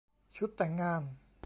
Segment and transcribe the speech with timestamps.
[0.35, 1.01] ชุดแต่งงาน